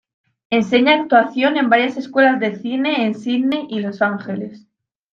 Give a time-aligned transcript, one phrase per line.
[0.49, 4.65] Enseña actuación en varias escuelas de cine en Sídney y Los Ángeles.